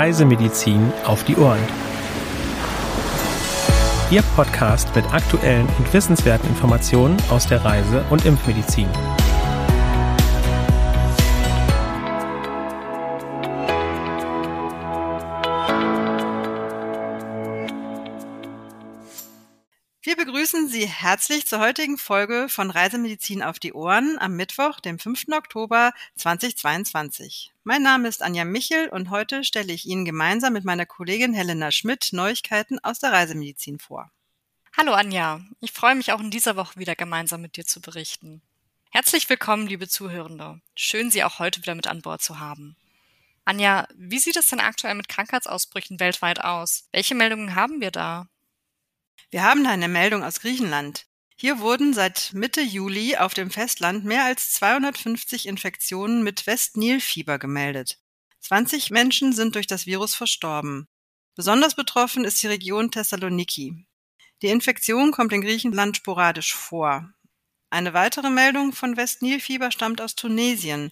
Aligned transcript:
Reisemedizin 0.00 0.94
auf 1.04 1.24
die 1.24 1.36
Ohren. 1.36 1.58
Ihr 4.10 4.22
Podcast 4.34 4.96
mit 4.96 5.04
aktuellen 5.12 5.68
und 5.78 5.92
wissenswerten 5.92 6.48
Informationen 6.48 7.18
aus 7.28 7.46
der 7.46 7.62
Reise- 7.62 8.02
und 8.08 8.24
Impfmedizin. 8.24 8.88
Sie 20.80 20.88
herzlich 20.88 21.46
zur 21.46 21.58
heutigen 21.58 21.98
Folge 21.98 22.46
von 22.48 22.70
Reisemedizin 22.70 23.42
auf 23.42 23.58
die 23.58 23.74
Ohren 23.74 24.16
am 24.18 24.34
Mittwoch, 24.34 24.80
dem 24.80 24.98
5. 24.98 25.24
Oktober 25.30 25.92
2022. 26.16 27.52
Mein 27.64 27.82
Name 27.82 28.08
ist 28.08 28.22
Anja 28.22 28.46
Michel 28.46 28.88
und 28.88 29.10
heute 29.10 29.44
stelle 29.44 29.74
ich 29.74 29.84
Ihnen 29.84 30.06
gemeinsam 30.06 30.54
mit 30.54 30.64
meiner 30.64 30.86
Kollegin 30.86 31.34
Helena 31.34 31.70
Schmidt 31.70 32.14
Neuigkeiten 32.14 32.78
aus 32.78 32.98
der 32.98 33.12
Reisemedizin 33.12 33.78
vor. 33.78 34.10
Hallo 34.74 34.94
Anja, 34.94 35.42
ich 35.60 35.72
freue 35.72 35.96
mich 35.96 36.12
auch 36.12 36.20
in 36.20 36.30
dieser 36.30 36.56
Woche 36.56 36.78
wieder 36.78 36.96
gemeinsam 36.96 37.42
mit 37.42 37.58
dir 37.58 37.66
zu 37.66 37.82
berichten. 37.82 38.40
Herzlich 38.90 39.28
willkommen, 39.28 39.66
liebe 39.66 39.86
Zuhörende. 39.86 40.62
Schön, 40.74 41.10
Sie 41.10 41.24
auch 41.24 41.38
heute 41.40 41.60
wieder 41.60 41.74
mit 41.74 41.88
an 41.88 42.00
Bord 42.00 42.22
zu 42.22 42.40
haben. 42.40 42.74
Anja, 43.44 43.86
wie 43.96 44.18
sieht 44.18 44.38
es 44.38 44.48
denn 44.48 44.60
aktuell 44.60 44.94
mit 44.94 45.10
Krankheitsausbrüchen 45.10 46.00
weltweit 46.00 46.42
aus? 46.42 46.88
Welche 46.90 47.14
Meldungen 47.14 47.54
haben 47.54 47.82
wir 47.82 47.90
da? 47.90 48.28
Wir 49.30 49.42
haben 49.42 49.64
da 49.64 49.70
eine 49.70 49.88
Meldung 49.88 50.24
aus 50.24 50.40
Griechenland. 50.40 51.06
Hier 51.36 51.60
wurden 51.60 51.94
seit 51.94 52.32
Mitte 52.34 52.60
Juli 52.60 53.16
auf 53.16 53.34
dem 53.34 53.50
Festland 53.50 54.04
mehr 54.04 54.24
als 54.24 54.52
250 54.52 55.46
Infektionen 55.46 56.22
mit 56.22 56.46
Westnilfieber 56.46 57.38
gemeldet. 57.38 57.98
20 58.40 58.90
Menschen 58.90 59.32
sind 59.32 59.54
durch 59.54 59.66
das 59.66 59.86
Virus 59.86 60.14
verstorben. 60.14 60.88
Besonders 61.34 61.74
betroffen 61.74 62.24
ist 62.24 62.42
die 62.42 62.48
Region 62.48 62.90
Thessaloniki. 62.90 63.86
Die 64.42 64.48
Infektion 64.48 65.12
kommt 65.12 65.32
in 65.32 65.42
Griechenland 65.42 65.96
sporadisch 65.96 66.54
vor. 66.54 67.12
Eine 67.70 67.94
weitere 67.94 68.30
Meldung 68.30 68.72
von 68.72 68.96
Westnilfieber 68.96 69.70
stammt 69.70 70.00
aus 70.00 70.16
Tunesien. 70.16 70.90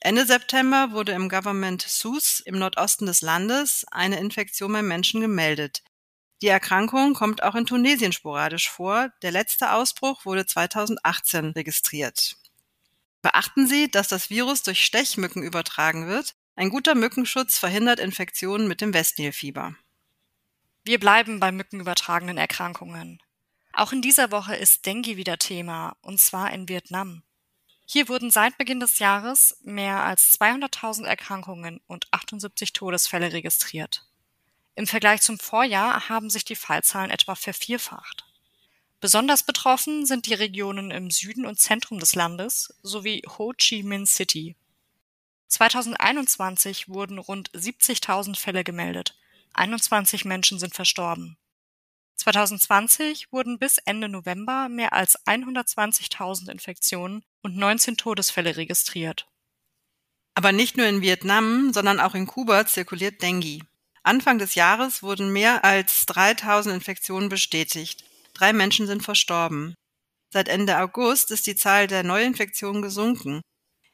Ende 0.00 0.26
September 0.26 0.92
wurde 0.92 1.12
im 1.12 1.28
Government 1.28 1.82
Sus 1.82 2.40
im 2.40 2.58
Nordosten 2.58 3.06
des 3.06 3.22
Landes 3.22 3.84
eine 3.90 4.18
Infektion 4.18 4.72
bei 4.72 4.82
Menschen 4.82 5.20
gemeldet. 5.20 5.82
Die 6.42 6.48
Erkrankung 6.48 7.12
kommt 7.12 7.42
auch 7.42 7.54
in 7.54 7.66
Tunesien 7.66 8.12
sporadisch 8.12 8.70
vor. 8.70 9.10
Der 9.22 9.30
letzte 9.30 9.72
Ausbruch 9.72 10.24
wurde 10.24 10.46
2018 10.46 11.50
registriert. 11.50 12.36
Beachten 13.20 13.66
Sie, 13.66 13.90
dass 13.90 14.08
das 14.08 14.30
Virus 14.30 14.62
durch 14.62 14.84
Stechmücken 14.84 15.42
übertragen 15.42 16.06
wird. 16.06 16.34
Ein 16.56 16.70
guter 16.70 16.94
Mückenschutz 16.94 17.58
verhindert 17.58 18.00
Infektionen 18.00 18.68
mit 18.68 18.80
dem 18.80 18.94
Westnilfieber. 18.94 19.74
Wir 20.84 20.98
bleiben 20.98 21.40
bei 21.40 21.52
mückenübertragenen 21.52 22.38
Erkrankungen. 22.38 23.22
Auch 23.72 23.92
in 23.92 24.00
dieser 24.00 24.30
Woche 24.30 24.56
ist 24.56 24.86
Dengue 24.86 25.16
wieder 25.16 25.38
Thema, 25.38 25.96
und 26.00 26.18
zwar 26.18 26.52
in 26.52 26.68
Vietnam. 26.68 27.22
Hier 27.86 28.08
wurden 28.08 28.30
seit 28.30 28.56
Beginn 28.56 28.80
des 28.80 28.98
Jahres 28.98 29.58
mehr 29.62 30.02
als 30.04 30.38
200.000 30.40 31.04
Erkrankungen 31.04 31.80
und 31.86 32.06
78 32.12 32.72
Todesfälle 32.72 33.32
registriert. 33.32 34.09
Im 34.80 34.86
Vergleich 34.86 35.20
zum 35.20 35.38
Vorjahr 35.38 36.08
haben 36.08 36.30
sich 36.30 36.46
die 36.46 36.56
Fallzahlen 36.56 37.10
etwa 37.10 37.34
vervierfacht. 37.34 38.24
Besonders 38.98 39.42
betroffen 39.42 40.06
sind 40.06 40.24
die 40.24 40.32
Regionen 40.32 40.90
im 40.90 41.10
Süden 41.10 41.44
und 41.44 41.60
Zentrum 41.60 41.98
des 41.98 42.14
Landes 42.14 42.72
sowie 42.82 43.22
Ho 43.36 43.52
Chi 43.52 43.82
Minh 43.82 44.06
City. 44.06 44.56
2021 45.48 46.88
wurden 46.88 47.18
rund 47.18 47.50
70.000 47.50 48.38
Fälle 48.38 48.64
gemeldet. 48.64 49.18
21 49.52 50.24
Menschen 50.24 50.58
sind 50.58 50.74
verstorben. 50.74 51.36
2020 52.16 53.30
wurden 53.32 53.58
bis 53.58 53.76
Ende 53.76 54.08
November 54.08 54.70
mehr 54.70 54.94
als 54.94 55.18
120.000 55.26 56.50
Infektionen 56.50 57.22
und 57.42 57.54
19 57.54 57.98
Todesfälle 57.98 58.56
registriert. 58.56 59.28
Aber 60.34 60.52
nicht 60.52 60.78
nur 60.78 60.86
in 60.86 61.02
Vietnam, 61.02 61.70
sondern 61.74 62.00
auch 62.00 62.14
in 62.14 62.26
Kuba 62.26 62.64
zirkuliert 62.64 63.20
Dengue. 63.20 63.60
Anfang 64.02 64.38
des 64.38 64.54
Jahres 64.54 65.02
wurden 65.02 65.32
mehr 65.32 65.64
als 65.64 66.06
3000 66.06 66.74
Infektionen 66.74 67.28
bestätigt. 67.28 68.04
Drei 68.34 68.52
Menschen 68.52 68.86
sind 68.86 69.02
verstorben. 69.02 69.74
Seit 70.32 70.48
Ende 70.48 70.78
August 70.78 71.30
ist 71.30 71.46
die 71.46 71.56
Zahl 71.56 71.86
der 71.86 72.02
Neuinfektionen 72.02 72.82
gesunken. 72.82 73.42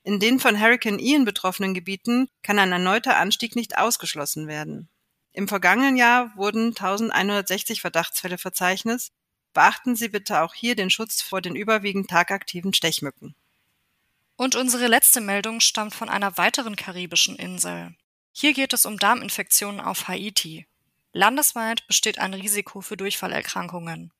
In 0.04 0.20
den 0.20 0.38
von 0.38 0.60
Hurricane 0.60 1.00
Ian 1.00 1.24
betroffenen 1.24 1.74
Gebieten 1.74 2.28
kann 2.42 2.58
ein 2.58 2.70
erneuter 2.70 3.16
Anstieg 3.16 3.56
nicht 3.56 3.78
ausgeschlossen 3.78 4.46
werden. 4.46 4.88
Im 5.32 5.48
vergangenen 5.48 5.96
Jahr 5.96 6.32
wurden 6.36 6.68
1160 6.68 7.80
Verdachtsfälle 7.80 8.38
verzeichnet. 8.38 9.08
Beachten 9.52 9.96
Sie 9.96 10.08
bitte 10.08 10.42
auch 10.42 10.54
hier 10.54 10.76
den 10.76 10.90
Schutz 10.90 11.22
vor 11.22 11.40
den 11.40 11.56
überwiegend 11.56 12.08
tagaktiven 12.08 12.72
Stechmücken. 12.72 13.34
Und 14.36 14.54
unsere 14.54 14.86
letzte 14.86 15.20
Meldung 15.20 15.60
stammt 15.60 15.94
von 15.94 16.08
einer 16.08 16.36
weiteren 16.36 16.76
karibischen 16.76 17.36
Insel. 17.36 17.94
Hier 18.38 18.52
geht 18.52 18.74
es 18.74 18.84
um 18.84 18.98
Darminfektionen 18.98 19.80
auf 19.80 20.08
Haiti. 20.08 20.66
Landesweit 21.14 21.86
besteht 21.86 22.18
ein 22.18 22.34
Risiko 22.34 22.82
für 22.82 22.98
Durchfallerkrankungen. 22.98 24.12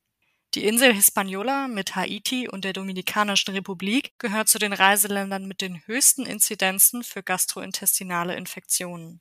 Die 0.54 0.64
Insel 0.64 0.94
Hispaniola 0.94 1.68
mit 1.68 1.96
Haiti 1.96 2.48
und 2.48 2.64
der 2.64 2.72
Dominikanischen 2.72 3.52
Republik 3.52 4.18
gehört 4.18 4.48
zu 4.48 4.58
den 4.58 4.72
Reiseländern 4.72 5.44
mit 5.44 5.60
den 5.60 5.86
höchsten 5.86 6.24
Inzidenzen 6.24 7.04
für 7.04 7.22
gastrointestinale 7.22 8.34
Infektionen. 8.36 9.20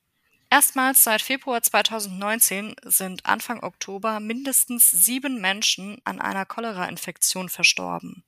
Erstmals 0.50 1.03
seit 1.03 1.22
Februar 1.22 1.62
2019 1.62 2.77
sind 2.85 3.25
Anfang 3.25 3.63
Oktober 3.63 4.22
mindestens 4.22 4.91
sieben 4.91 5.41
Menschen 5.41 5.97
an 6.06 6.22
einer 6.22 6.45
Cholera-Infektion 6.45 7.50
verstorben. 7.50 8.23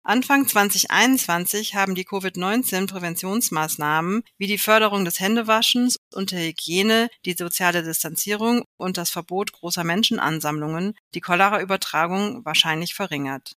Anfang 0.09 0.47
2021 0.47 1.75
haben 1.75 1.97
die 1.97 2.05
Covid-19-Präventionsmaßnahmen 2.05 4.23
wie 4.39 4.47
die 4.47 4.57
Förderung 4.57 5.05
des 5.05 5.19
Händewaschens 5.19 5.97
und 6.15 6.31
der 6.31 6.43
Hygiene, 6.43 7.09
die 7.25 7.33
soziale 7.33 7.83
Distanzierung 7.83 8.63
und 8.77 8.99
das 8.99 9.11
Verbot 9.11 9.51
großer 9.51 9.83
Menschenansammlungen 9.83 10.95
die 11.15 11.21
Cholera-Übertragung 11.21 12.45
wahrscheinlich 12.45 12.95
verringert. 12.95 13.55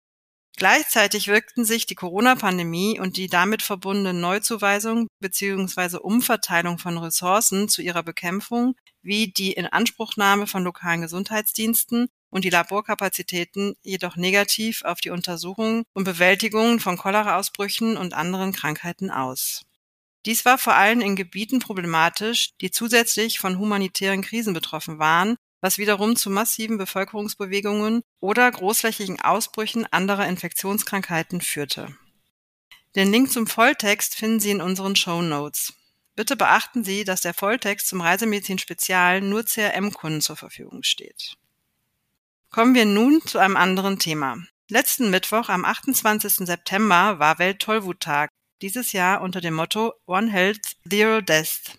Gleichzeitig 0.58 1.28
wirkten 1.28 1.66
sich 1.66 1.86
die 1.86 1.94
Corona-Pandemie 1.94 3.00
und 3.00 3.18
die 3.18 3.28
damit 3.28 3.62
verbundene 3.62 4.20
Neuzuweisung 4.20 5.08
bzw. 5.20 5.98
Umverteilung 5.98 6.80
von 6.80 6.98
Ressourcen 6.98 7.70
zu 7.70 7.84
ihrer 7.84 8.02
Bekämpfung 8.02 8.74
wie 9.04 9.32
die 9.32 9.54
Inanspruchnahme 9.54 10.48
von 10.48 10.64
lokalen 10.64 11.02
Gesundheitsdiensten 11.02 12.08
und 12.30 12.46
die 12.46 12.50
Laborkapazitäten 12.50 13.76
jedoch 13.82 14.16
negativ 14.16 14.84
auf 14.84 15.00
die 15.00 15.10
Untersuchung 15.10 15.84
und 15.94 16.04
Bewältigung 16.04 16.80
von 16.80 16.98
Cholera-Ausbrüchen 16.98 17.98
und 17.98 18.14
anderen 18.14 18.52
Krankheiten 18.52 19.12
aus. 19.12 19.66
Dies 20.26 20.46
war 20.46 20.58
vor 20.58 20.76
allem 20.76 21.02
in 21.02 21.16
Gebieten 21.16 21.60
problematisch, 21.60 22.52
die 22.62 22.72
zusätzlich 22.72 23.40
von 23.40 23.58
humanitären 23.58 24.22
Krisen 24.22 24.54
betroffen 24.54 25.00
waren, 25.00 25.36
was 25.62 25.78
wiederum 25.78 26.16
zu 26.16 26.30
massiven 26.30 26.78
Bevölkerungsbewegungen 26.78 28.02
oder 28.20 28.50
großflächigen 28.52 29.22
Ausbrüchen 29.22 29.86
anderer 29.86 30.28
Infektionskrankheiten 30.28 31.42
führte. 31.42 31.96
Den 32.96 33.12
Link 33.12 33.32
zum 33.32 33.48
Volltext 33.48 34.16
finden 34.16 34.40
Sie 34.40 34.52
in 34.52 34.62
unseren 34.62 34.96
Show 34.96 35.22
Notes. 35.22 35.74
Bitte 36.16 36.36
beachten 36.36 36.84
Sie, 36.84 37.04
dass 37.04 37.22
der 37.22 37.34
Volltext 37.34 37.88
zum 37.88 38.02
Reisemedizin 38.02 38.60
Spezial 38.60 39.22
nur 39.22 39.46
CRM-Kunden 39.46 40.22
zur 40.22 40.36
Verfügung 40.36 40.84
steht. 40.84 41.38
Kommen 42.52 42.74
wir 42.74 42.86
nun 42.86 43.22
zu 43.22 43.38
einem 43.38 43.56
anderen 43.56 44.00
Thema. 44.00 44.38
Letzten 44.70 45.12
Mittwoch 45.12 45.50
am 45.50 45.66
28. 45.66 46.48
September 46.48 47.20
war 47.20 47.38
Welt-Tollwut-Tag, 47.38 48.32
dieses 48.64 48.92
Jahr 48.92 49.22
unter 49.22 49.40
dem 49.40 49.54
Motto 49.54 49.94
One 50.08 50.32
Health, 50.32 50.76
Zero 50.90 51.22
Death. 51.22 51.78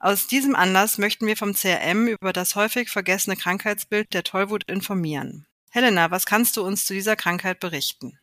Aus 0.00 0.28
diesem 0.28 0.54
Anlass 0.54 0.98
möchten 0.98 1.26
wir 1.26 1.36
vom 1.36 1.52
CRM 1.52 2.06
über 2.06 2.32
das 2.32 2.54
häufig 2.54 2.90
vergessene 2.90 3.36
Krankheitsbild 3.36 4.14
der 4.14 4.22
Tollwut 4.22 4.62
informieren. 4.70 5.48
Helena, 5.70 6.12
was 6.12 6.26
kannst 6.26 6.56
du 6.56 6.62
uns 6.62 6.86
zu 6.86 6.94
dieser 6.94 7.16
Krankheit 7.16 7.58
berichten? 7.58 8.20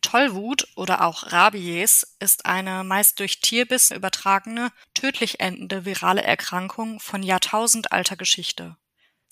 Tollwut 0.00 0.66
oder 0.74 1.02
auch 1.02 1.30
Rabies 1.30 2.16
ist 2.18 2.46
eine 2.46 2.82
meist 2.82 3.20
durch 3.20 3.40
Tierbiss 3.40 3.92
übertragene, 3.92 4.72
tödlich 4.92 5.38
endende 5.38 5.84
virale 5.84 6.24
Erkrankung 6.24 6.98
von 6.98 7.22
jahrtausendalter 7.22 8.16
Geschichte. 8.16 8.76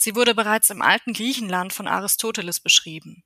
Sie 0.04 0.14
wurde 0.14 0.34
bereits 0.34 0.68
im 0.68 0.82
alten 0.82 1.14
Griechenland 1.14 1.72
von 1.72 1.88
Aristoteles 1.88 2.60
beschrieben. 2.60 3.24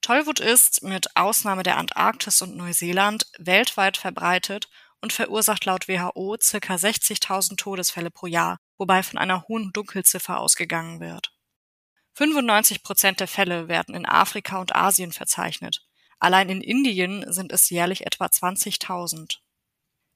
Tollwut 0.00 0.40
ist, 0.40 0.82
mit 0.82 1.14
Ausnahme 1.14 1.62
der 1.62 1.76
Antarktis 1.76 2.42
und 2.42 2.56
Neuseeland, 2.56 3.28
weltweit 3.38 3.96
verbreitet 3.96 4.68
und 5.00 5.12
verursacht 5.12 5.64
laut 5.64 5.86
WHO 5.86 6.36
ca. 6.38 6.74
60.000 6.74 7.56
Todesfälle 7.56 8.10
pro 8.10 8.26
Jahr, 8.26 8.58
wobei 8.78 9.04
von 9.04 9.16
einer 9.16 9.46
hohen 9.46 9.70
Dunkelziffer 9.72 10.40
ausgegangen 10.40 10.98
wird. 10.98 11.32
95 12.14 12.82
Prozent 12.82 13.20
der 13.20 13.28
Fälle 13.28 13.68
werden 13.68 13.94
in 13.94 14.04
Afrika 14.04 14.58
und 14.58 14.74
Asien 14.74 15.12
verzeichnet. 15.12 15.86
Allein 16.18 16.48
in 16.48 16.62
Indien 16.62 17.32
sind 17.32 17.52
es 17.52 17.70
jährlich 17.70 18.04
etwa 18.04 18.24
20.000. 18.26 19.36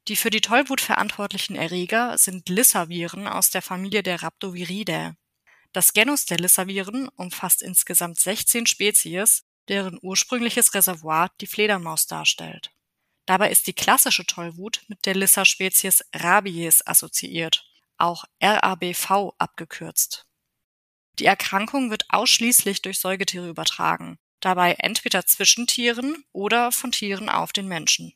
Die 0.08 0.16
für 0.16 0.30
die 0.30 0.40
Tollwut 0.40 0.80
verantwortlichen 0.80 1.54
Erreger 1.54 2.18
sind 2.18 2.48
Lissaviren 2.48 3.28
aus 3.28 3.50
der 3.50 3.62
Familie 3.62 4.02
der 4.02 4.24
Rhabdoviridae. 4.24 5.14
Das 5.72 5.94
Genus 5.94 6.26
der 6.26 6.38
Lissaviren 6.38 7.08
umfasst 7.16 7.62
insgesamt 7.62 8.18
16 8.18 8.66
Spezies, 8.66 9.44
deren 9.68 9.98
ursprüngliches 10.02 10.74
Reservoir 10.74 11.30
die 11.40 11.46
Fledermaus 11.46 12.06
darstellt. 12.06 12.70
Dabei 13.26 13.50
ist 13.50 13.66
die 13.66 13.72
klassische 13.72 14.26
Tollwut 14.26 14.82
mit 14.88 15.06
der 15.06 15.14
Lissa-Spezies 15.14 16.04
Rabies 16.12 16.86
assoziiert, 16.86 17.64
auch 17.96 18.24
RABV 18.42 19.32
abgekürzt. 19.38 20.26
Die 21.18 21.26
Erkrankung 21.26 21.90
wird 21.90 22.04
ausschließlich 22.08 22.82
durch 22.82 22.98
Säugetiere 22.98 23.48
übertragen, 23.48 24.18
dabei 24.40 24.74
entweder 24.78 25.24
zwischen 25.24 25.66
Tieren 25.66 26.24
oder 26.32 26.72
von 26.72 26.90
Tieren 26.90 27.28
auf 27.28 27.52
den 27.52 27.68
Menschen. 27.68 28.12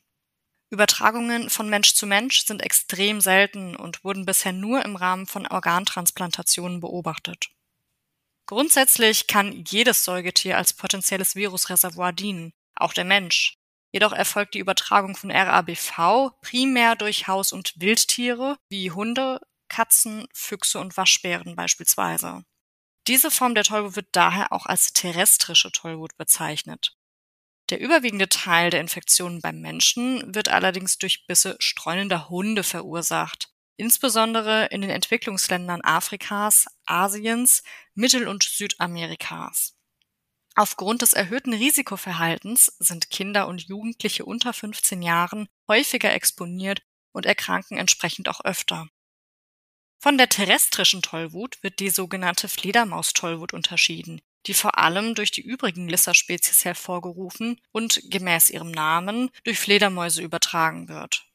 Übertragungen 0.69 1.49
von 1.49 1.69
Mensch 1.69 1.93
zu 1.93 2.05
Mensch 2.05 2.45
sind 2.45 2.61
extrem 2.61 3.21
selten 3.21 3.75
und 3.75 4.03
wurden 4.03 4.25
bisher 4.25 4.51
nur 4.51 4.83
im 4.83 4.95
Rahmen 4.95 5.25
von 5.25 5.47
Organtransplantationen 5.47 6.81
beobachtet. 6.81 7.49
Grundsätzlich 8.47 9.27
kann 9.27 9.65
jedes 9.67 10.03
Säugetier 10.03 10.57
als 10.57 10.73
potenzielles 10.73 11.35
Virusreservoir 11.35 12.13
dienen, 12.13 12.53
auch 12.75 12.93
der 12.93 13.05
Mensch. 13.05 13.57
Jedoch 13.93 14.11
erfolgt 14.11 14.53
die 14.53 14.59
Übertragung 14.59 15.15
von 15.15 15.31
RABV 15.31 16.31
primär 16.41 16.95
durch 16.95 17.27
Haus- 17.27 17.53
und 17.53 17.73
Wildtiere 17.77 18.57
wie 18.69 18.91
Hunde, 18.91 19.41
Katzen, 19.69 20.27
Füchse 20.33 20.79
und 20.79 20.95
Waschbären 20.97 21.55
beispielsweise. 21.55 22.43
Diese 23.07 23.31
Form 23.31 23.55
der 23.55 23.63
Tollwut 23.63 23.95
wird 23.95 24.09
daher 24.11 24.51
auch 24.51 24.65
als 24.65 24.91
terrestrische 24.91 25.71
Tollwut 25.71 26.17
bezeichnet. 26.17 26.97
Der 27.69 27.81
überwiegende 27.81 28.29
Teil 28.29 28.69
der 28.69 28.79
Infektionen 28.79 29.41
beim 29.41 29.59
Menschen 29.59 30.33
wird 30.33 30.47
allerdings 30.47 30.97
durch 30.97 31.27
Bisse 31.27 31.57
streunender 31.59 32.29
Hunde 32.29 32.63
verursacht, 32.63 33.49
insbesondere 33.75 34.67
in 34.67 34.81
den 34.81 34.89
Entwicklungsländern 34.89 35.81
Afrikas, 35.81 36.67
Asiens, 36.85 37.63
Mittel- 37.93 38.27
und 38.27 38.43
Südamerikas. 38.43 39.75
Aufgrund 40.55 41.01
des 41.01 41.13
erhöhten 41.13 41.53
Risikoverhaltens 41.53 42.65
sind 42.79 43.11
Kinder 43.11 43.47
und 43.47 43.67
Jugendliche 43.67 44.25
unter 44.25 44.53
15 44.53 45.01
Jahren 45.01 45.47
häufiger 45.67 46.13
exponiert 46.13 46.81
und 47.11 47.25
erkranken 47.25 47.77
entsprechend 47.77 48.29
auch 48.29 48.43
öfter. 48.43 48.87
Von 49.99 50.17
der 50.17 50.29
terrestrischen 50.29 51.01
Tollwut 51.01 51.61
wird 51.61 51.79
die 51.79 51.89
sogenannte 51.89 52.47
Fledermaustollwut 52.47 53.53
unterschieden, 53.53 54.21
die 54.47 54.53
vor 54.53 54.77
allem 54.77 55.13
durch 55.13 55.31
die 55.31 55.41
übrigen 55.41 55.89
Lissa-Spezies 55.89 56.65
hervorgerufen 56.65 57.59
und 57.71 58.01
gemäß 58.05 58.49
ihrem 58.49 58.71
Namen 58.71 59.29
durch 59.43 59.59
Fledermäuse 59.59 60.21
übertragen 60.21 60.87
wird. 60.87 61.25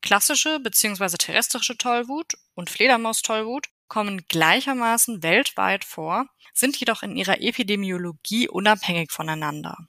Klassische 0.00 0.60
bzw. 0.60 1.16
terrestrische 1.16 1.76
Tollwut 1.76 2.34
und 2.54 2.70
Fledermaustollwut 2.70 3.68
kommen 3.88 4.24
gleichermaßen 4.28 5.22
weltweit 5.22 5.84
vor, 5.84 6.26
sind 6.52 6.76
jedoch 6.76 7.02
in 7.02 7.16
ihrer 7.16 7.40
Epidemiologie 7.40 8.48
unabhängig 8.48 9.10
voneinander. 9.10 9.88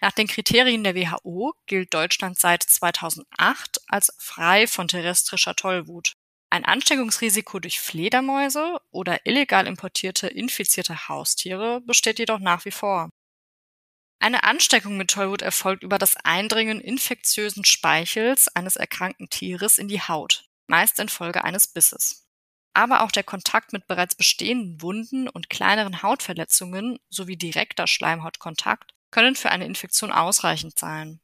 Nach 0.00 0.12
den 0.12 0.26
Kriterien 0.26 0.82
der 0.82 0.94
WHO 0.94 1.52
gilt 1.66 1.92
Deutschland 1.92 2.38
seit 2.38 2.62
2008 2.62 3.82
als 3.86 4.14
frei 4.18 4.66
von 4.66 4.88
terrestrischer 4.88 5.54
Tollwut. 5.54 6.14
Ein 6.50 6.64
Ansteckungsrisiko 6.64 7.60
durch 7.60 7.80
Fledermäuse 7.80 8.80
oder 8.90 9.24
illegal 9.24 9.66
importierte 9.66 10.26
infizierte 10.26 11.08
Haustiere 11.08 11.80
besteht 11.82 12.18
jedoch 12.18 12.40
nach 12.40 12.64
wie 12.64 12.72
vor. 12.72 13.08
Eine 14.18 14.44
Ansteckung 14.44 14.96
mit 14.96 15.10
Tollwut 15.10 15.42
erfolgt 15.42 15.82
über 15.82 15.98
das 15.98 16.16
Eindringen 16.16 16.80
infektiösen 16.80 17.64
Speichels 17.64 18.48
eines 18.48 18.76
erkrankten 18.76 19.30
Tieres 19.30 19.78
in 19.78 19.88
die 19.88 20.02
Haut, 20.02 20.44
meist 20.66 20.98
infolge 20.98 21.44
eines 21.44 21.68
Bisses 21.68 22.26
aber 22.72 23.02
auch 23.02 23.10
der 23.10 23.24
Kontakt 23.24 23.72
mit 23.72 23.86
bereits 23.86 24.14
bestehenden 24.14 24.80
Wunden 24.80 25.28
und 25.28 25.50
kleineren 25.50 26.02
Hautverletzungen 26.02 26.98
sowie 27.08 27.36
direkter 27.36 27.86
Schleimhautkontakt 27.86 28.94
können 29.10 29.34
für 29.34 29.50
eine 29.50 29.66
Infektion 29.66 30.12
ausreichend 30.12 30.78
sein. 30.78 31.20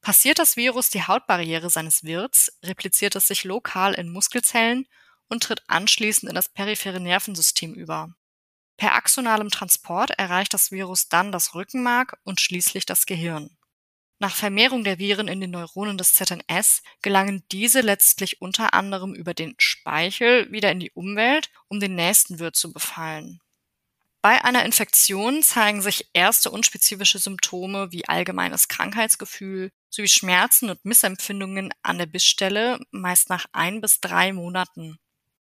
Passiert 0.00 0.38
das 0.38 0.56
Virus 0.56 0.88
die 0.88 1.06
Hautbarriere 1.06 1.68
seines 1.68 2.04
Wirts, 2.04 2.52
repliziert 2.62 3.16
es 3.16 3.26
sich 3.26 3.44
lokal 3.44 3.94
in 3.94 4.10
Muskelzellen 4.10 4.86
und 5.28 5.42
tritt 5.42 5.62
anschließend 5.68 6.28
in 6.28 6.34
das 6.34 6.48
periphere 6.48 7.00
Nervensystem 7.00 7.74
über. 7.74 8.14
Per 8.78 8.94
axonalem 8.94 9.50
Transport 9.50 10.10
erreicht 10.12 10.54
das 10.54 10.70
Virus 10.70 11.08
dann 11.08 11.32
das 11.32 11.54
Rückenmark 11.54 12.18
und 12.24 12.40
schließlich 12.40 12.86
das 12.86 13.04
Gehirn. 13.04 13.58
Nach 14.18 14.34
Vermehrung 14.34 14.84
der 14.84 14.98
Viren 14.98 15.28
in 15.28 15.40
den 15.40 15.50
Neuronen 15.50 15.98
des 15.98 16.14
ZNS 16.14 16.82
gelangen 17.02 17.44
diese 17.52 17.82
letztlich 17.82 18.40
unter 18.40 18.74
anderem 18.74 19.14
über 19.14 19.34
den 19.34 19.54
Speichel 19.58 20.50
wieder 20.50 20.72
in 20.72 20.80
die 20.80 20.92
Umwelt, 20.92 21.50
um 21.68 21.78
den 21.78 21.94
nächsten 21.94 22.38
Wirt 22.38 22.56
zu 22.56 22.72
befallen. 22.72 23.40
Bei 24.22 24.44
einer 24.44 24.66
Infektion 24.66 25.42
zeigen 25.42 25.80
sich 25.80 26.10
erste 26.12 26.50
unspezifische 26.50 27.18
Symptome 27.18 27.90
wie 27.90 28.06
allgemeines 28.06 28.68
Krankheitsgefühl 28.68 29.70
sowie 29.88 30.08
Schmerzen 30.08 30.68
und 30.68 30.84
Missempfindungen 30.84 31.72
an 31.82 31.96
der 31.96 32.06
Bissstelle 32.06 32.78
meist 32.90 33.30
nach 33.30 33.46
ein 33.52 33.80
bis 33.80 34.00
drei 34.00 34.34
Monaten. 34.34 34.98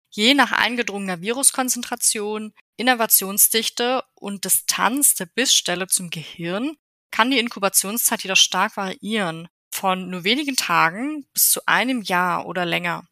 Je 0.10 0.34
nach 0.34 0.54
eingedrungener 0.54 1.22
Viruskonzentration, 1.22 2.54
Innervationsdichte 2.78 4.04
und 4.14 4.46
Distanz 4.46 5.16
der 5.16 5.26
Bissstelle 5.26 5.88
zum 5.88 6.10
Gehirn 6.10 6.78
kann 7.12 7.32
die 7.32 7.40
Inkubationszeit 7.40 8.24
jedoch 8.24 8.38
stark 8.38 8.78
variieren, 8.78 9.50
von 9.72 10.10
nur 10.10 10.24
wenigen 10.24 10.56
Tagen 10.56 11.28
bis 11.34 11.50
zu 11.50 11.66
einem 11.66 12.02
Jahr 12.02 12.46
oder 12.46 12.66
länger. 12.66 13.08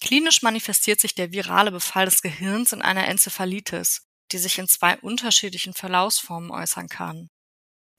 Klinisch 0.00 0.42
manifestiert 0.42 1.00
sich 1.00 1.14
der 1.14 1.32
virale 1.32 1.70
Befall 1.70 2.06
des 2.06 2.22
Gehirns 2.22 2.72
in 2.72 2.82
einer 2.82 3.06
Enzephalitis, 3.06 4.07
die 4.32 4.38
sich 4.38 4.58
in 4.58 4.68
zwei 4.68 4.96
unterschiedlichen 4.98 5.74
Verlaufsformen 5.74 6.50
äußern 6.50 6.88
kann. 6.88 7.28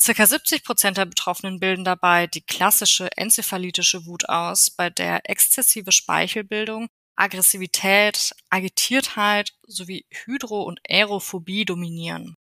Circa 0.02 0.26
70 0.26 0.64
Prozent 0.64 0.98
der 0.98 1.06
Betroffenen 1.06 1.60
bilden 1.60 1.84
dabei 1.84 2.28
die 2.28 2.42
klassische 2.42 3.10
enzephalitische 3.18 4.06
Wut 4.06 4.30
aus, 4.30 4.70
bei 4.70 4.90
der 4.90 5.30
exzessive 5.30 5.92
Speichelbildung, 5.92 6.88
Aggressivität, 7.18 8.34
Agitiertheit 8.50 9.54
sowie 9.68 10.06
Hydro- 10.10 10.64
und 10.64 10.80
Aerophobie 10.88 11.66
dominieren. 11.66 12.38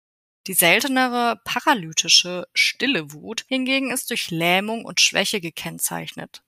Die 0.46 0.54
seltenere 0.54 1.40
paralytische 1.44 2.48
stille 2.54 3.12
Wut 3.12 3.44
hingegen 3.48 3.90
ist 3.90 4.08
durch 4.10 4.30
Lähmung 4.30 4.84
und 4.84 5.00
Schwäche 5.00 5.40
gekennzeichnet. 5.40 6.42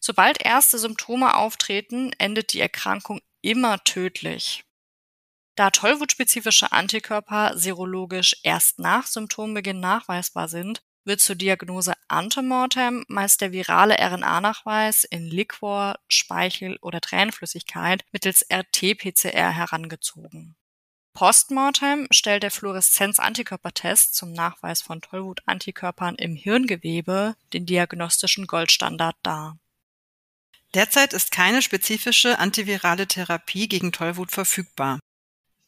Sobald 0.00 0.42
erste 0.44 0.78
Symptome 0.78 1.36
auftreten, 1.36 2.12
endet 2.18 2.52
die 2.52 2.60
Erkrankung 2.60 3.20
immer 3.42 3.82
tödlich. 3.84 4.64
Da 5.56 5.70
tollwutspezifische 5.70 6.70
Antikörper 6.70 7.56
serologisch 7.56 8.36
erst 8.42 8.78
nach 8.78 9.06
Symptombeginn 9.06 9.80
nachweisbar 9.80 10.48
sind, 10.48 10.82
wird 11.04 11.20
zur 11.20 11.36
Diagnose 11.36 11.94
Antemortem 12.08 13.06
meist 13.08 13.40
der 13.40 13.52
virale 13.52 13.96
RNA-Nachweis 13.98 15.04
in 15.04 15.24
Liquor, 15.24 15.98
Speichel 16.08 16.76
oder 16.82 17.00
Tränenflüssigkeit 17.00 18.04
mittels 18.12 18.44
RT-PCR 18.50 19.50
herangezogen. 19.50 20.56
Postmortem 21.14 22.06
stellt 22.10 22.42
der 22.42 22.50
Fluoreszenz-Antikörpertest 22.50 24.14
zum 24.14 24.32
Nachweis 24.32 24.82
von 24.82 25.00
Tollwut-Antikörpern 25.00 26.16
im 26.16 26.36
Hirngewebe 26.36 27.34
den 27.54 27.64
diagnostischen 27.64 28.46
Goldstandard 28.46 29.16
dar. 29.22 29.58
Derzeit 30.74 31.14
ist 31.14 31.30
keine 31.30 31.62
spezifische 31.62 32.38
antivirale 32.38 33.06
Therapie 33.06 33.68
gegen 33.68 33.92
Tollwut 33.92 34.30
verfügbar. 34.30 34.98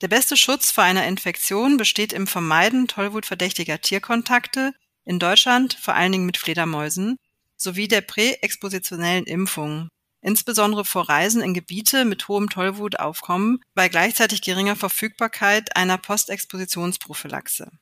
Der 0.00 0.08
beste 0.08 0.36
Schutz 0.36 0.70
vor 0.70 0.84
einer 0.84 1.06
Infektion 1.06 1.76
besteht 1.76 2.12
im 2.12 2.28
Vermeiden 2.28 2.86
tollwutverdächtiger 2.86 3.80
Tierkontakte, 3.80 4.72
in 5.04 5.18
Deutschland 5.18 5.74
vor 5.74 5.94
allen 5.94 6.12
Dingen 6.12 6.26
mit 6.26 6.36
Fledermäusen, 6.36 7.16
sowie 7.56 7.88
der 7.88 8.02
präexpositionellen 8.02 9.24
Impfung, 9.24 9.88
insbesondere 10.20 10.84
vor 10.84 11.08
Reisen 11.08 11.42
in 11.42 11.52
Gebiete 11.52 12.04
mit 12.04 12.28
hohem 12.28 12.48
Tollwutaufkommen 12.48 13.60
bei 13.74 13.88
gleichzeitig 13.88 14.42
geringer 14.42 14.76
Verfügbarkeit 14.76 15.74
einer 15.76 15.98
Postexpositionsprophylaxe. 15.98 17.72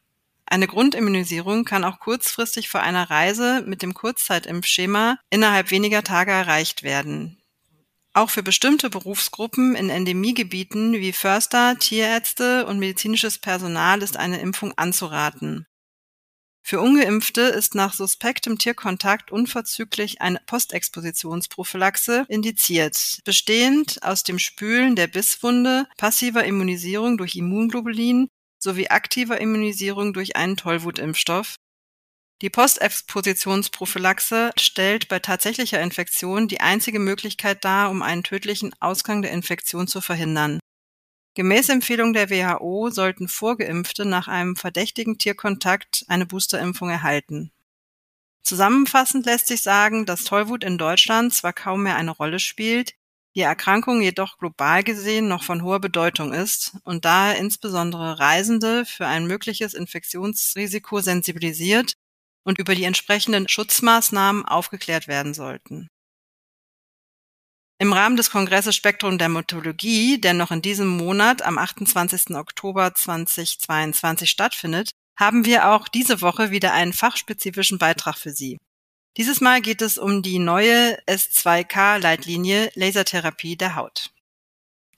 Eine 0.46 0.68
Grundimmunisierung 0.68 1.64
kann 1.64 1.85
auch 1.85 1.99
kurzfristig 1.99 2.70
vor 2.70 2.80
einer 2.80 3.11
Reise 3.11 3.62
mit 3.66 3.82
dem 3.82 3.92
Kurzzeitimpfschema 3.92 5.18
innerhalb 5.28 5.70
weniger 5.70 6.02
Tage 6.04 6.30
erreicht 6.30 6.82
werden. 6.82 7.42
Auch 8.16 8.30
für 8.30 8.42
bestimmte 8.42 8.88
Berufsgruppen 8.88 9.75
in 9.75 9.90
Endemiegebieten 9.90 10.94
wie 10.94 11.12
Förster, 11.12 11.78
Tierärzte 11.78 12.64
und 12.64 12.78
medizinisches 12.78 13.37
Personal 13.37 14.00
ist 14.00 14.16
eine 14.16 14.40
Impfung 14.40 14.73
anzuraten. 14.78 15.66
Für 16.62 16.80
Ungeimpfte 16.80 17.42
ist 17.42 17.75
nach 17.75 17.92
suspektem 17.92 18.56
Tierkontakt 18.56 19.30
unverzüglich 19.30 20.23
eine 20.23 20.40
Postexpositionsprophylaxe 20.46 22.25
indiziert, 22.30 23.20
bestehend 23.26 24.02
aus 24.02 24.23
dem 24.23 24.38
Spülen 24.38 24.96
der 24.96 25.08
Bisswunde, 25.08 25.87
passiver 25.99 26.44
Immunisierung 26.44 27.18
durch 27.18 27.37
Immunglobulin 27.37 28.28
sowie 28.58 28.88
aktiver 28.88 29.38
Immunisierung 29.38 30.14
durch 30.14 30.37
einen 30.37 30.56
Tollwutimpfstoff 30.56 31.56
die 32.43 32.50
Postexpositionsprophylaxe 32.50 34.50
stellt 34.59 35.09
bei 35.09 35.21
tatsächlicher 35.21 35.81
Infektion 35.81 36.49
die 36.49 36.61
einzige 36.61 36.99
Möglichkeit 36.99 37.64
dar, 37.64 37.90
um 37.90 38.02
einen 38.02 38.23
tödlichen 38.23 38.75
Ausgang 38.78 39.23
der 39.23 39.31
Infektion 39.31 39.88
zu 39.88 40.02
verhindern. 40.02 40.61
Gemäß 41.35 41.71
Empfehlung 41.71 42.12
der 42.12 42.31
WHO 42.31 42.90
sollten 42.90 43.28
Vorgeimpfte 43.28 44.05
nach 44.05 44.28
einem 44.28 44.57
verdächtigen 44.57 45.19
Tierkontakt 45.19 46.05
eine 46.09 46.26
Boosterimpfung 46.26 46.90
erhalten. 46.90 47.52
Zusammenfassend 48.43 49.26
lässt 49.26 49.47
sich 49.47 49.62
sagen, 49.62 50.07
dass 50.07 50.25
Tollwut 50.25 50.62
in 50.62 50.78
Deutschland 50.78 51.35
zwar 51.35 51.52
kaum 51.52 51.83
mehr 51.83 51.97
eine 51.97 52.11
Rolle 52.11 52.38
spielt, 52.38 52.93
die 53.35 53.40
Erkrankung 53.40 54.00
jedoch 54.00 54.38
global 54.38 54.83
gesehen 54.83 55.28
noch 55.28 55.43
von 55.43 55.62
hoher 55.62 55.81
Bedeutung 55.81 56.33
ist 56.33 56.76
und 56.85 57.05
daher 57.05 57.38
insbesondere 57.38 58.19
Reisende 58.19 58.87
für 58.87 59.07
ein 59.07 59.26
mögliches 59.26 59.75
Infektionsrisiko 59.75 61.00
sensibilisiert 61.00 61.97
und 62.46 62.58
über 62.58 62.74
die 62.74 62.84
entsprechenden 62.84 63.48
Schutzmaßnahmen 63.48 64.44
aufgeklärt 64.46 65.08
werden 65.08 65.34
sollten. 65.34 65.88
Im 67.78 67.92
Rahmen 67.92 68.16
des 68.16 68.30
Kongresses 68.30 68.74
Spektrum 68.74 69.18
Dermatologie, 69.18 70.18
der 70.18 70.32
noch 70.32 70.50
in 70.50 70.62
diesem 70.62 70.86
Monat 70.86 71.42
am 71.42 71.58
28. 71.58 72.34
Oktober 72.36 72.94
2022 72.94 74.30
stattfindet, 74.30 74.92
haben 75.18 75.44
wir 75.44 75.68
auch 75.68 75.88
diese 75.88 76.22
Woche 76.22 76.50
wieder 76.50 76.72
einen 76.72 76.92
fachspezifischen 76.92 77.78
Beitrag 77.78 78.16
für 78.16 78.30
Sie. 78.30 78.58
Dieses 79.16 79.40
Mal 79.40 79.60
geht 79.60 79.82
es 79.82 79.98
um 79.98 80.22
die 80.22 80.38
neue 80.38 80.98
S2K-Leitlinie 81.06 82.70
Lasertherapie 82.74 83.56
der 83.56 83.74
Haut. 83.74 84.10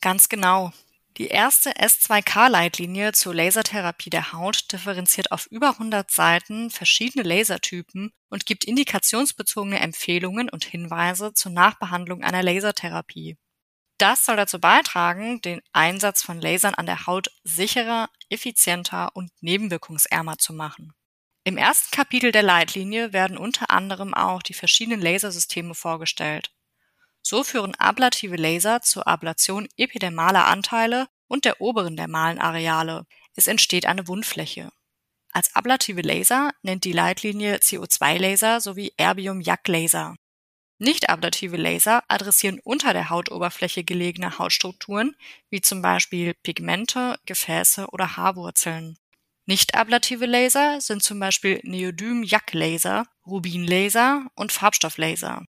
Ganz 0.01 0.29
genau. 0.29 0.73
Die 1.19 1.27
erste 1.27 1.73
S2K-Leitlinie 1.73 3.11
zur 3.11 3.35
Lasertherapie 3.35 4.09
der 4.09 4.33
Haut 4.33 4.73
differenziert 4.73 5.33
auf 5.33 5.47
über 5.47 5.71
100 5.71 6.09
Seiten 6.13 6.71
verschiedene 6.71 7.29
Lasertypen 7.29 8.13
und 8.31 8.47
gibt 8.47 8.65
indikationsbezogene 8.65 9.81
Empfehlungen 9.81 10.49
und 10.49 10.65
Hinweise 10.65 11.35
zur 11.35 11.51
Nachbehandlung 11.51 12.23
einer 12.23 12.45
Lasertherapie. 12.45 13.37
Das 13.99 14.25
soll 14.25 14.37
dazu 14.37 14.61
beitragen, 14.61 15.41
den 15.41 15.61
Einsatz 15.73 16.23
von 16.23 16.41
Lasern 16.41 16.75
an 16.75 16.87
der 16.87 17.09
Haut 17.09 17.33
sicherer, 17.43 18.09
effizienter 18.31 19.17
und 19.17 19.33
nebenwirkungsärmer 19.41 20.39
zu 20.39 20.53
machen. 20.53 20.93
Im 21.43 21.57
ersten 21.57 21.91
Kapitel 21.97 22.31
der 22.31 22.45
Leitlinie 22.45 23.13
werden 23.13 23.37
unter 23.37 23.71
anderem 23.71 24.15
auch 24.15 24.41
die 24.41 24.55
verschiedenen 24.55 25.01
Lasersysteme 25.01 25.75
vorgestellt. 25.75 26.53
So 27.31 27.45
führen 27.45 27.75
ablative 27.75 28.37
Laser 28.37 28.81
zur 28.81 29.07
Ablation 29.07 29.69
epidermaler 29.77 30.47
Anteile 30.47 31.09
und 31.27 31.45
der 31.45 31.61
oberen 31.61 31.95
dermalen 31.95 32.39
Areale. 32.39 33.05
Es 33.37 33.49
entsteht 33.49 33.85
eine 33.85 34.09
Wundfläche. 34.09 34.71
Als 35.35 35.55
ablative 35.55 36.01
Laser 36.01 36.53
nennt 36.63 36.85
die 36.85 36.93
Leitlinie 36.93 37.57
CO2-Laser 37.57 38.63
sowie 38.63 38.95
Erbium-YAG-Laser. 38.97 40.17
Nicht-ablative 40.79 41.59
Laser 41.59 42.03
adressieren 42.09 42.61
unter 42.65 42.95
der 42.95 43.11
Hautoberfläche 43.11 43.85
gelegene 43.85 44.39
Hautstrukturen, 44.39 45.15
wie 45.51 45.61
zum 45.61 45.83
Beispiel 45.83 46.33
Pigmente, 46.33 47.19
Gefäße 47.27 47.89
oder 47.89 48.17
Haarwurzeln. 48.17 48.97
Nicht-ablative 49.45 50.25
Laser 50.25 50.81
sind 50.81 51.03
zum 51.03 51.21
Beispiel 51.21 51.61
Neodym-YAG-Laser, 51.63 53.05
Rubin-Laser 53.27 54.29
und 54.35 54.51
Farbstofflaser. 54.51 55.45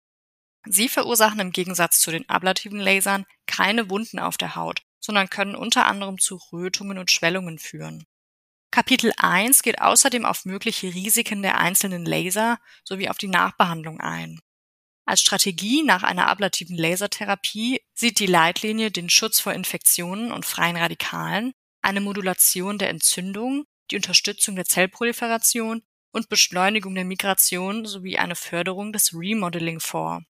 Sie 0.69 0.89
verursachen 0.89 1.41
im 1.41 1.53
Gegensatz 1.53 2.01
zu 2.01 2.11
den 2.11 2.29
ablativen 2.29 2.81
Lasern 2.81 3.25
keine 3.47 3.89
Wunden 3.89 4.19
auf 4.19 4.37
der 4.37 4.57
Haut, 4.57 4.83
sondern 5.01 5.31
können 5.31 5.55
unter 5.55 5.87
anderem 5.87 6.19
zu 6.19 6.37
Rötungen 6.53 6.99
und 6.99 7.11
Schwellungen 7.11 7.59
führen. 7.59 8.05
Kapitel 8.73 9.13
1 9.17 9.63
geht 9.63 9.81
außerdem 9.81 10.27
auf 10.27 10.45
mögliche 10.45 10.93
Risiken 10.93 11.41
der 11.43 11.59
einzelnen 11.59 12.05
Laser 12.05 12.59
sowie 12.85 13.09
auf 13.09 13.17
die 13.17 13.29
Nachbehandlung 13.29 14.01
ein. 14.01 14.41
Als 15.07 15.21
Strategie 15.21 15.85
nach 15.85 16.03
einer 16.03 16.27
ablativen 16.27 16.77
Lasertherapie 16.77 17.81
sieht 17.95 18.19
die 18.19 18.27
Leitlinie 18.27 18.91
den 18.91 19.09
Schutz 19.09 19.39
vor 19.39 19.53
Infektionen 19.53 20.33
und 20.33 20.45
freien 20.45 20.77
Radikalen, 20.77 21.53
eine 21.81 22.01
Modulation 22.01 22.79
der 22.79 22.91
Entzündung, 22.91 23.65
die 23.93 23.97
Unterstützung 23.97 24.57
der 24.57 24.65
Zellproliferation 24.65 25.83
und 26.11 26.29
Beschleunigung 26.29 26.95
der 26.97 27.05
Migration 27.05 27.87
sowie 27.87 28.19
eine 28.19 28.35
Förderung 28.35 28.93
des 28.93 29.15
Remodeling 29.15 29.79
vor. 29.79 30.25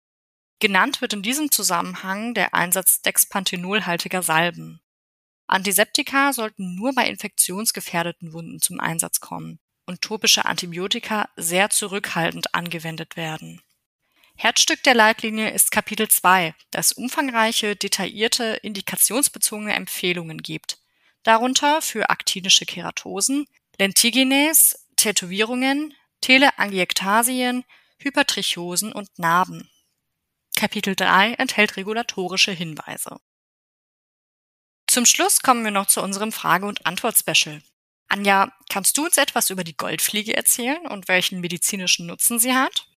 Genannt 0.63 1.01
wird 1.01 1.12
in 1.12 1.22
diesem 1.22 1.51
Zusammenhang 1.51 2.34
der 2.34 2.53
Einsatz 2.53 3.01
dexpanthenolhaltiger 3.01 4.24
Salben. 4.24 4.79
Antiseptika 5.46 6.32
sollten 6.32 6.75
nur 6.75 6.96
bei 6.96 7.05
infektionsgefährdeten 7.05 8.32
Wunden 8.32 8.62
zum 8.62 8.79
Einsatz 8.79 9.20
kommen 9.20 9.60
und 9.86 10.01
topische 10.01 10.46
Antibiotika 10.46 11.27
sehr 11.36 11.70
zurückhaltend 11.70 12.55
angewendet 12.55 13.17
werden. 13.17 13.62
Herzstück 14.38 14.82
der 14.84 14.93
Leitlinie 14.93 15.50
ist 15.50 15.70
Kapitel 15.70 16.08
2, 16.08 16.55
das 16.72 16.93
umfangreiche, 16.93 17.75
detaillierte, 17.75 18.58
indikationsbezogene 18.63 19.74
Empfehlungen 19.74 20.38
gibt, 20.38 20.77
darunter 21.24 21.82
für 21.82 22.10
aktinische 22.10 22.65
Keratosen, 22.65 23.48
Lentigines, 23.79 24.88
Tätowierungen, 24.96 25.93
Teleangiektasien, 26.22 27.65
Hypertrichosen 27.98 28.93
und 28.93 29.10
Narben. 29.20 29.70
Kapitel 30.63 30.96
3 30.96 31.34
enthält 31.34 31.75
regulatorische 31.75 32.53
Hinweise. 32.53 33.17
Zum 34.88 35.05
Schluss 35.05 35.41
kommen 35.41 35.65
wir 35.65 35.72
noch 35.72 35.88
zu 35.88 36.01
unserem 36.01 36.32
Frage- 36.32 36.67
und 36.67 36.86
Antwort-Special. 36.86 37.62
Anja, 38.08 38.50
kannst 38.70 38.98
du 38.98 39.03
uns 39.03 39.17
etwas 39.17 39.50
über 39.50 39.65
die 39.65 39.75
Goldfliege 39.75 40.38
erzählen 40.38 40.88
und 40.88 41.10
welchen 41.10 41.41
medizinischen 41.41 42.05
Nutzen 42.05 42.39
sie 42.39 42.53
hat? 42.53 42.88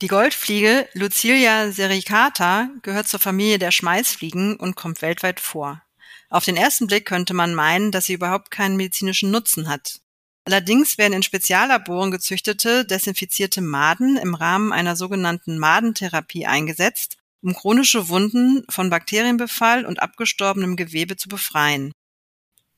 Die 0.00 0.08
Goldfliege 0.08 0.88
Lucilia 0.94 1.70
sericata 1.70 2.68
gehört 2.82 3.06
zur 3.06 3.20
Familie 3.20 3.60
der 3.60 3.70
Schmeißfliegen 3.70 4.56
und 4.56 4.74
kommt 4.74 5.02
weltweit 5.02 5.38
vor. 5.38 5.84
Auf 6.30 6.44
den 6.44 6.56
ersten 6.56 6.88
Blick 6.88 7.06
könnte 7.06 7.32
man 7.32 7.54
meinen, 7.54 7.92
dass 7.92 8.06
sie 8.06 8.14
überhaupt 8.14 8.50
keinen 8.50 8.74
medizinischen 8.74 9.30
Nutzen 9.30 9.68
hat. 9.68 10.00
Allerdings 10.44 10.98
werden 10.98 11.12
in 11.12 11.22
Speziallaboren 11.22 12.10
gezüchtete, 12.10 12.84
desinfizierte 12.84 13.60
Maden 13.60 14.16
im 14.16 14.34
Rahmen 14.34 14.72
einer 14.72 14.96
sogenannten 14.96 15.58
Madentherapie 15.58 16.46
eingesetzt, 16.46 17.18
um 17.42 17.54
chronische 17.54 18.08
Wunden 18.08 18.64
von 18.68 18.90
Bakterienbefall 18.90 19.84
und 19.84 20.02
abgestorbenem 20.02 20.76
Gewebe 20.76 21.16
zu 21.16 21.28
befreien. 21.28 21.92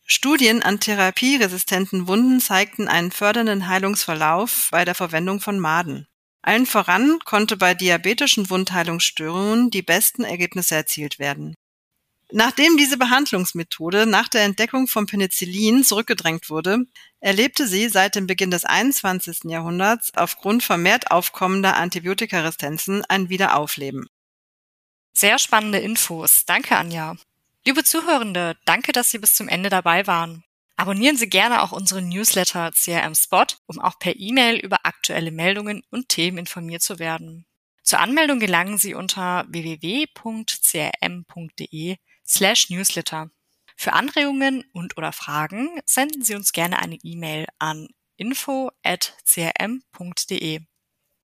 Studien 0.06 0.62
an 0.62 0.80
therapieresistenten 0.80 2.06
Wunden 2.06 2.40
zeigten 2.40 2.88
einen 2.88 3.10
fördernden 3.10 3.68
Heilungsverlauf 3.68 4.68
bei 4.70 4.84
der 4.84 4.94
Verwendung 4.94 5.40
von 5.40 5.58
Maden. 5.58 6.06
Allen 6.42 6.66
voran 6.66 7.18
konnte 7.24 7.56
bei 7.56 7.72
diabetischen 7.72 8.50
Wundheilungsstörungen 8.50 9.70
die 9.70 9.80
besten 9.80 10.24
Ergebnisse 10.24 10.74
erzielt 10.74 11.18
werden. 11.18 11.54
Nachdem 12.36 12.76
diese 12.76 12.96
Behandlungsmethode 12.96 14.06
nach 14.06 14.26
der 14.26 14.42
Entdeckung 14.42 14.88
von 14.88 15.06
Penicillin 15.06 15.84
zurückgedrängt 15.84 16.50
wurde, 16.50 16.78
erlebte 17.20 17.68
sie 17.68 17.88
seit 17.88 18.16
dem 18.16 18.26
Beginn 18.26 18.50
des 18.50 18.64
21. 18.64 19.44
Jahrhunderts 19.44 20.10
aufgrund 20.16 20.64
vermehrt 20.64 21.12
aufkommender 21.12 21.76
Antibiotikaresistenzen 21.76 23.04
ein 23.04 23.28
Wiederaufleben. 23.28 24.08
Sehr 25.12 25.38
spannende 25.38 25.78
Infos. 25.78 26.44
Danke, 26.44 26.76
Anja. 26.76 27.14
Liebe 27.64 27.84
Zuhörende, 27.84 28.56
danke, 28.64 28.90
dass 28.90 29.12
Sie 29.12 29.18
bis 29.18 29.36
zum 29.36 29.46
Ende 29.46 29.68
dabei 29.68 30.08
waren. 30.08 30.42
Abonnieren 30.74 31.16
Sie 31.16 31.28
gerne 31.28 31.62
auch 31.62 31.70
unseren 31.70 32.08
Newsletter 32.08 32.72
CRM 32.72 33.14
Spot, 33.14 33.46
um 33.66 33.78
auch 33.78 34.00
per 34.00 34.16
E-Mail 34.16 34.56
über 34.56 34.78
aktuelle 34.82 35.30
Meldungen 35.30 35.84
und 35.90 36.08
Themen 36.08 36.38
informiert 36.38 36.82
zu 36.82 36.98
werden. 36.98 37.46
Zur 37.84 38.00
Anmeldung 38.00 38.40
gelangen 38.40 38.76
Sie 38.76 38.94
unter 38.94 39.44
www.crm.de 39.46 40.08
slash 42.26 42.70
newsletter. 42.70 43.30
Für 43.76 43.92
Anregungen 43.92 44.64
und 44.72 44.96
oder 44.96 45.12
Fragen 45.12 45.80
senden 45.84 46.22
Sie 46.22 46.34
uns 46.34 46.52
gerne 46.52 46.78
eine 46.78 46.96
E-Mail 47.02 47.46
an 47.58 47.88
info.crm.de. 48.16 48.70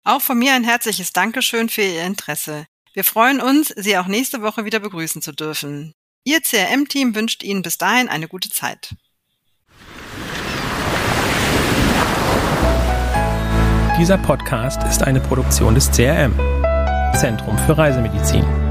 Auch 0.04 0.22
von 0.22 0.40
mir 0.40 0.54
ein 0.54 0.64
herzliches 0.64 1.14
Dankeschön 1.14 1.70
für 1.70 1.84
Ihr 1.84 2.04
Interesse. 2.04 2.66
Wir 2.94 3.04
freuen 3.04 3.40
uns, 3.42 3.68
Sie 3.70 3.98
auch 3.98 4.08
nächste 4.08 4.42
Woche 4.42 4.66
wieder 4.66 4.80
begrüßen 4.80 5.22
zu 5.22 5.32
dürfen. 5.32 5.94
Ihr 6.24 6.42
CRM-Team 6.42 7.16
wünscht 7.16 7.44
Ihnen 7.44 7.62
bis 7.62 7.78
dahin 7.78 8.10
eine 8.10 8.28
gute 8.28 8.50
Zeit. 8.50 8.96
Dieser 14.00 14.18
Podcast 14.18 14.82
ist 14.84 15.04
eine 15.04 15.20
Produktion 15.20 15.76
des 15.76 15.92
CRM, 15.92 16.34
Zentrum 17.20 17.58
für 17.60 17.78
Reisemedizin. 17.78 18.69